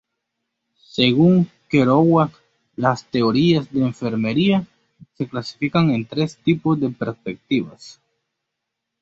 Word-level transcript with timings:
Según 0.87 1.47
Kerouac, 1.69 2.31
las 2.75 3.05
teorías 3.05 3.71
de 3.71 3.81
enfermería 3.81 4.65
se 5.15 5.27
clasifican 5.27 5.91
en 5.91 6.07
tres 6.07 6.37
tipos 6.37 6.79
de 6.79 6.89
perspectivas. 6.89 8.01